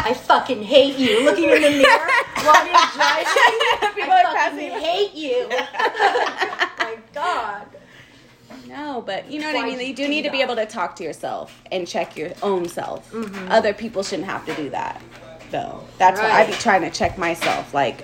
I 0.07 0.13
fucking 0.13 0.61
hate 0.61 0.97
you. 0.97 1.23
Looking 1.23 1.49
in 1.49 1.61
the 1.61 1.69
mirror 1.69 2.09
while 2.43 2.65
you're 2.65 2.91
driving. 2.93 3.25
People 3.95 4.11
I 4.11 4.23
are 4.25 4.33
fucking 4.35 4.69
passing. 4.71 4.81
hate 4.81 5.13
you. 5.13 5.47
My 6.79 6.97
God. 7.13 7.67
No, 8.67 9.03
but 9.05 9.29
you 9.29 9.39
know 9.39 9.51
what 9.51 9.63
I 9.63 9.67
mean. 9.67 9.79
you 9.79 9.93
do 9.93 10.07
need 10.07 10.23
to 10.23 10.31
be 10.31 10.41
able 10.41 10.55
to 10.55 10.65
talk 10.65 10.95
to 10.97 11.03
yourself 11.03 11.61
and 11.71 11.87
check 11.87 12.17
your 12.17 12.31
own 12.41 12.67
self. 12.67 13.11
Mm-hmm. 13.11 13.51
Other 13.51 13.73
people 13.73 14.03
shouldn't 14.03 14.27
have 14.27 14.45
to 14.45 14.55
do 14.55 14.69
that. 14.71 15.01
though. 15.51 15.83
that's 15.97 16.19
why 16.19 16.31
I 16.31 16.45
be 16.47 16.53
trying 16.53 16.81
to 16.81 16.89
check 16.89 17.17
myself. 17.17 17.73
Like, 17.73 18.03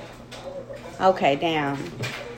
okay, 0.99 1.35
damn. 1.35 1.77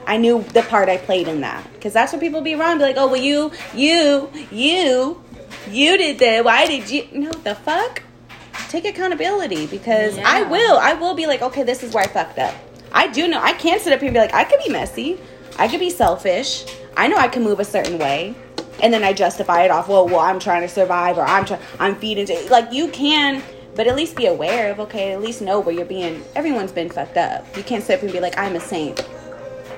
I 0.06 0.18
knew 0.18 0.44
the 0.54 0.64
part 0.64 0.90
I 0.90 0.98
played 0.98 1.28
in 1.28 1.42
that 1.42 1.66
because 1.74 1.94
that's 1.94 2.12
what 2.12 2.20
people 2.22 2.42
be 2.42 2.56
wrong. 2.56 2.78
Be 2.78 2.84
like, 2.84 2.98
oh, 2.98 3.08
well, 3.08 3.22
you, 3.22 3.52
you, 3.74 4.30
you, 4.52 5.24
you 5.70 5.98
did 5.98 6.20
that. 6.20 6.44
Why 6.44 6.66
did 6.66 6.90
you? 6.90 7.08
No, 7.14 7.32
the 7.32 7.56
fuck. 7.56 8.04
Take 8.70 8.86
accountability 8.86 9.68
because 9.68 10.18
I 10.18 10.44
will. 10.44 10.78
I 10.78 10.94
will 10.94 11.14
be 11.14 11.28
like, 11.28 11.42
okay, 11.42 11.64
this 11.64 11.84
is 11.84 11.94
where 11.94 12.04
I 12.04 12.08
fucked 12.08 12.40
up. 12.40 12.56
I 12.92 13.08
do 13.08 13.28
know. 13.28 13.42
I 13.42 13.54
can't 13.54 13.82
sit 13.82 13.94
up 13.94 14.00
here 14.00 14.08
and 14.08 14.14
be 14.14 14.20
like, 14.20 14.34
I 14.34 14.44
could 14.44 14.60
be 14.66 14.72
messy. 14.72 15.20
I 15.58 15.68
could 15.68 15.80
be 15.80 15.90
selfish. 15.90 16.66
I 16.96 17.08
know 17.08 17.18
I 17.18 17.28
can 17.28 17.44
move 17.44 17.60
a 17.60 17.66
certain 17.66 17.98
way, 17.98 18.36
and 18.82 18.94
then 18.94 19.04
I 19.04 19.14
justify 19.14 19.64
it 19.64 19.72
off. 19.72 19.88
Well, 19.88 20.08
well, 20.08 20.20
I'm 20.20 20.40
trying 20.40 20.62
to 20.62 20.68
survive, 20.70 21.18
or 21.18 21.24
I'm 21.24 21.46
trying. 21.46 21.62
I'm 21.80 21.96
feeding. 21.96 22.26
To, 22.28 22.48
like 22.50 22.72
you 22.72 22.88
can, 22.90 23.42
but 23.76 23.88
at 23.88 23.96
least 23.96 24.16
be 24.16 24.26
aware 24.28 24.72
of. 24.72 24.80
Okay, 24.82 25.14
at 25.14 25.22
least 25.22 25.42
know 25.42 25.60
where 25.60 25.74
you're 25.74 25.86
being. 25.86 26.24
Everyone's 26.36 26.72
been 26.72 26.90
fucked 26.90 27.18
up. 27.18 27.46
You 27.58 27.64
can't 27.64 27.84
sit 27.84 27.98
up 27.98 28.04
and 28.04 28.12
be 28.12 28.20
like, 28.20 28.38
I'm 28.38 28.56
a 28.56 28.60
saint. 28.60 29.08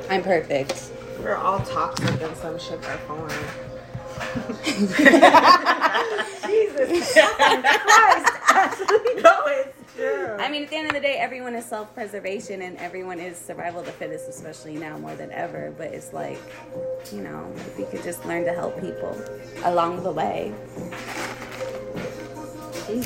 I'm 0.10 0.24
perfect. 0.24 0.92
We're 1.20 1.36
all 1.36 1.60
toxic 1.60 2.22
in 2.22 2.36
some 2.36 2.60
shape 2.60 2.80
or 2.88 2.98
form. 3.08 3.30
Jesus 6.46 7.14
Christ. 7.14 8.32
Actually, 8.50 9.16
no, 9.22 9.64
it's 9.98 9.98
true. 9.98 10.36
I 10.40 10.50
mean, 10.50 10.64
at 10.64 10.70
the 10.70 10.75
end 10.75 10.88
of 10.88 10.94
the 10.94 11.00
day, 11.00 11.16
everyone 11.18 11.56
is 11.56 11.66
self 11.66 11.94
preservation 11.94 12.62
and 12.62 12.78
everyone 12.78 13.20
is 13.20 13.38
survival 13.38 13.80
of 13.82 13.86
the 13.86 13.92
fittest, 13.94 14.28
especially 14.30 14.75
now 14.75 14.98
more 14.98 15.16
than 15.16 15.32
ever. 15.32 15.74
But 15.78 15.94
it's 15.94 16.14
like, 16.14 16.40
you 17.12 17.22
know, 17.22 17.52
if 17.56 17.78
we 17.78 17.86
could 17.86 18.04
just 18.04 18.25
learn 18.25 18.46
to 18.46 18.54
help 18.54 18.80
people 18.82 19.16
along 19.64 20.04
the 20.04 20.12
way. 20.12 20.54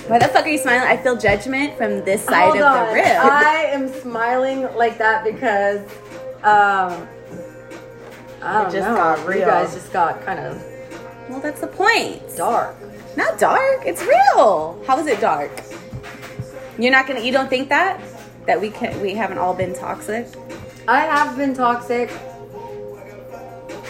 Why 0.08 0.19
the 0.19 0.27
fuck 0.27 0.46
are 0.46 0.50
you 0.50 0.58
smiling? 0.58 0.81
I 0.88 0.98
feel 0.98 1.15
judgment 1.15 1.77
from 1.77 2.03
this 2.03 2.24
side 2.25 2.43
Hold 2.50 2.58
of 2.58 2.63
on. 2.63 2.88
the 2.88 2.93
rib. 2.96 3.05
I 3.05 3.69
am 3.72 3.88
smiling 4.01 4.63
like 4.75 4.98
that 4.98 5.24
because 5.24 5.79
um 6.43 7.08
I 8.41 8.63
don't 8.63 8.72
just 8.72 8.88
know. 8.88 8.96
got 8.96 9.36
You 9.36 9.39
guys 9.46 9.74
just 9.74 9.91
got 9.93 10.22
kind 10.25 10.39
of 10.39 10.62
well, 11.29 11.39
that's 11.39 11.62
the 11.62 11.67
point. 11.67 12.24
dark. 12.36 12.75
Not 13.15 13.38
dark. 13.39 13.86
It's 13.86 14.01
real. 14.03 14.84
How 14.88 14.98
is 15.00 15.05
it 15.08 15.22
dark? 15.22 15.51
You're 16.79 16.91
not 16.91 17.07
gonna. 17.07 17.19
You 17.19 17.31
don't 17.33 17.50
think 17.50 17.69
that 17.69 18.00
that 18.48 18.59
we 18.59 18.69
can 18.69 19.00
we 19.01 19.13
haven't 19.13 19.38
all 19.38 19.53
been 19.53 19.75
toxic? 19.75 20.27
I 20.88 21.01
have 21.01 21.38
been 21.38 21.53
toxic 21.53 22.09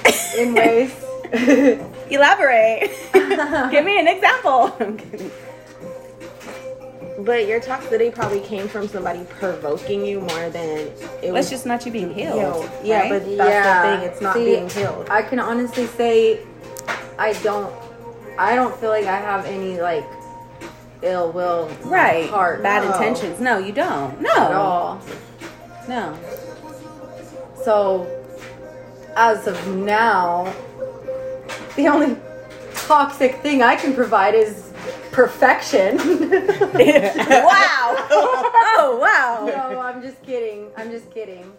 in 0.38 0.54
ways. 0.56 0.92
Elaborate. 2.10 2.90
Give 3.72 3.86
me 3.86 4.00
an 4.00 4.08
example. 4.08 4.76
I'm 4.80 4.98
kidding. 4.98 5.32
But 7.20 7.48
your 7.48 7.60
toxicity 7.60 8.14
probably 8.14 8.40
came 8.40 8.68
from 8.68 8.88
somebody 8.88 9.26
provoking 9.30 10.06
you 10.06 10.22
more 10.22 10.50
than 10.50 10.88
it 10.88 10.98
That's 11.22 11.32
was 11.32 11.50
just 11.50 11.66
not 11.66 11.86
you 11.86 11.92
being 11.92 12.14
healed. 12.14 12.40
healed. 12.40 12.72
Yeah, 12.84 13.02
right? 13.02 13.10
but 13.12 13.38
that's 13.38 13.50
yeah. 13.50 13.92
the 13.92 13.98
thing. 13.98 14.10
It's 14.10 14.22
not 14.22 14.34
See, 14.36 14.46
being 14.46 14.70
healed. 14.70 15.10
I 15.10 15.22
can 15.22 15.38
honestly 15.40 15.86
say 15.86 16.40
I 17.20 17.34
don't 17.44 17.72
I 18.40 18.56
don't 18.56 18.76
feel 18.80 18.90
like 18.90 19.06
I 19.06 19.18
have 19.20 19.46
any 19.46 19.80
like 19.80 20.06
ill 21.02 21.32
will 21.32 21.70
right. 21.84 22.30
heart 22.30 22.62
Bad 22.64 22.84
no, 22.84 22.94
intentions. 22.94 23.40
No, 23.40 23.58
you 23.58 23.72
don't. 23.72 24.20
No. 24.22 24.30
at 24.30 24.52
all. 24.52 25.02
No. 25.88 26.18
So, 27.64 28.08
as 29.16 29.48
of 29.48 29.68
now, 29.68 30.54
the 31.76 31.88
only 31.88 32.18
toxic 32.74 33.36
thing 33.38 33.62
I 33.62 33.76
can 33.76 33.94
provide 33.94 34.34
is 34.34 34.72
perfection. 35.12 35.98
wow. 35.98 36.04
oh 38.12 39.00
wow. 39.02 39.46
no, 39.46 39.80
I'm 39.80 40.02
just 40.02 40.22
kidding. 40.24 40.72
I'm 40.78 40.90
just 40.90 41.12
kidding. 41.12 41.52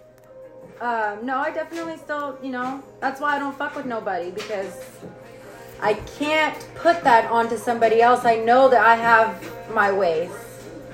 Um, 0.80 1.26
no, 1.26 1.38
I 1.38 1.50
definitely 1.50 1.98
still, 1.98 2.38
you 2.42 2.50
know, 2.50 2.82
that's 3.00 3.20
why 3.20 3.36
I 3.36 3.38
don't 3.38 3.56
fuck 3.56 3.76
with 3.76 3.84
nobody 3.84 4.30
because 4.30 4.80
I 5.82 5.94
can't 5.94 6.56
put 6.76 7.02
that 7.04 7.30
onto 7.30 7.56
somebody 7.56 8.02
else. 8.02 8.24
I 8.24 8.36
know 8.36 8.68
that 8.68 8.84
I 8.84 8.96
have 8.96 9.42
my 9.74 9.90
ways. 9.92 10.30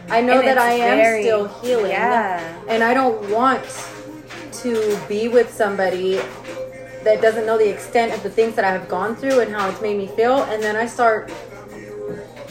I 0.08 0.20
know 0.20 0.38
And 0.38 0.46
that 0.48 0.58
I 0.58 0.72
am 0.72 0.98
very- 0.98 1.22
still 1.22 1.48
healing. 1.60 1.90
yeah. 1.90 2.40
And 2.68 2.84
I 2.84 2.94
don't 2.94 3.28
want 3.30 3.62
to 4.62 4.98
be 5.08 5.28
with 5.28 5.52
somebody 5.52 6.20
that 7.04 7.20
doesn't 7.20 7.46
know 7.46 7.58
the 7.58 7.68
extent 7.68 8.12
of 8.12 8.22
the 8.22 8.30
things 8.30 8.54
that 8.56 8.64
I 8.64 8.70
have 8.70 8.88
gone 8.88 9.16
through 9.16 9.40
and 9.40 9.54
how 9.54 9.68
it's 9.68 9.80
made 9.80 9.96
me 9.96 10.06
feel. 10.06 10.44
And 10.44 10.62
then 10.62 10.76
I 10.76 10.86
start 10.86 11.30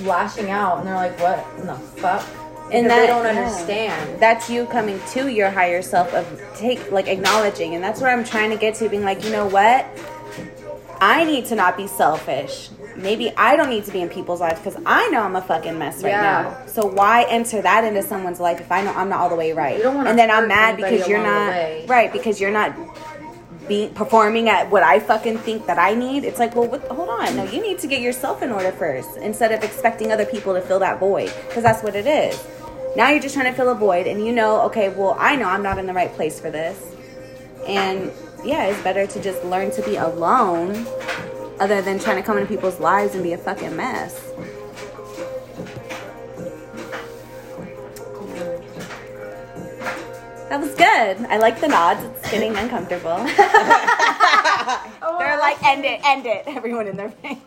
lashing 0.01 0.50
out 0.50 0.80
and 0.80 0.88
they're 0.88 0.96
like, 0.96 1.18
what 1.20 1.46
in 1.60 1.68
the 1.68 1.75
fuck? 1.75 2.24
And 2.72 2.89
that- 2.89 3.00
they 3.00 3.08
don't 3.08 3.24
yeah. 3.24 3.30
understand. 3.44 4.20
That's 4.20 4.50
you 4.50 4.65
coming 4.65 5.00
to 5.12 5.27
your 5.32 5.50
higher 5.50 5.82
self 5.82 6.13
of 6.13 6.25
take 6.58 6.92
like 6.92 7.08
acknowledging, 7.08 7.75
and 7.75 7.84
that's 7.84 8.01
where 8.01 8.12
I'm 8.12 8.24
trying 8.24 8.50
to 8.50 8.58
get 8.58 8.75
to, 8.75 8.89
being 8.89 9.04
like, 9.06 9.24
you 9.24 9.30
know 9.32 9.46
what? 9.48 9.86
I 11.06 11.24
need 11.24 11.46
to 11.48 11.56
not 11.56 11.78
be 11.78 11.86
selfish. 11.86 12.70
Maybe 12.96 13.32
I 13.38 13.56
don't 13.56 13.70
need 13.70 13.86
to 13.86 13.92
be 13.92 14.02
in 14.02 14.10
people's 14.10 14.40
lives 14.42 14.60
because 14.60 14.82
I 14.88 15.08
know 15.10 15.22
I'm 15.22 15.36
a 15.36 15.42
fucking 15.42 15.78
mess 15.78 16.02
right 16.02 16.10
Yeah. 16.10 16.22
now. 16.22 16.66
So 16.66 16.84
why 16.88 17.26
enter 17.30 17.62
that 17.62 17.84
into 17.84 18.02
someone's 18.02 18.40
life 18.40 18.60
if 18.60 18.72
I 18.72 18.82
know 18.82 18.92
I'm 18.92 19.08
not 19.10 19.20
all 19.20 19.30
the 19.30 19.36
way 19.36 19.52
right? 19.54 19.80
And 19.84 20.18
then 20.18 20.32
I'm 20.32 20.48
mad 20.48 20.78
because 20.78 21.08
you're 21.08 21.22
not 21.22 21.88
right 21.88 22.12
because 22.12 22.42
you're 22.42 22.50
not 22.52 22.74
being 23.68 23.94
performing 23.94 24.50
at 24.50 24.72
what 24.72 24.82
I 24.82 25.00
fucking 25.00 25.38
think 25.40 25.68
that 25.68 25.78
I 25.78 25.94
need. 25.94 26.24
It's 26.24 26.40
like, 26.40 26.56
well, 26.56 26.68
what, 26.68 26.82
hold 26.88 27.10
on, 27.10 27.36
no, 27.36 27.44
you 27.44 27.62
need 27.62 27.78
to 27.80 27.88
get 27.88 28.02
yourself 28.02 28.42
in 28.42 28.52
order 28.52 28.72
first 28.72 29.18
instead 29.18 29.52
of 29.52 29.64
expecting 29.64 30.12
other 30.12 30.26
people 30.26 30.54
to 30.56 30.62
fill 30.62 30.80
that 30.80 31.00
void 31.00 31.32
because 31.48 31.62
that's 31.64 31.84
what 31.84 31.96
it 31.96 32.08
is. 32.08 32.44
Now 32.96 33.10
you're 33.10 33.22
just 33.22 33.36
trying 33.36 33.52
to 33.52 33.54
fill 33.54 33.70
a 33.70 33.76
void, 33.76 34.08
and 34.08 34.26
you 34.26 34.32
know, 34.32 34.62
okay, 34.68 34.90
well, 34.90 35.16
I 35.20 35.36
know 35.36 35.46
I'm 35.46 35.62
not 35.62 35.78
in 35.78 35.86
the 35.86 35.94
right 35.94 36.12
place 36.14 36.40
for 36.40 36.50
this, 36.50 36.78
and 37.68 38.12
yeah, 38.46 38.66
it's 38.66 38.82
better 38.84 39.08
to 39.08 39.22
just 39.22 39.44
learn 39.44 39.72
to 39.72 39.82
be 39.84 39.96
alone, 39.96 40.86
other 41.60 41.82
than 41.82 42.00
trying 42.00 42.18
to 42.18 42.24
come 42.24 42.38
into 42.38 42.48
people's 42.48 42.80
lives 42.80 43.16
and 43.16 43.24
be 43.24 43.34
a 43.34 43.38
fucking 43.38 43.75
mess. 43.75 44.22
That 50.50 50.62
was 50.62 50.75
good. 50.75 51.25
I 51.30 51.38
like 51.38 51.60
the 51.60 51.68
nods. 51.68 52.04
It's 52.04 52.32
getting 52.32 52.56
uncomfortable. 52.56 53.18
Oh, 55.08 55.20
They're 55.20 55.38
like, 55.38 55.62
end 55.64 55.86
it, 55.86 56.02
end 56.04 56.25
it. 56.25 56.44
Everyone 56.48 56.88
in 56.88 56.98
their 56.98 57.14